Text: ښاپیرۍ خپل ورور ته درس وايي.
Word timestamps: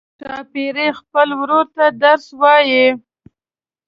ښاپیرۍ 0.27 0.89
خپل 0.99 1.27
ورور 1.39 1.65
ته 1.75 1.85
درس 2.01 2.25
وايي. 2.41 2.85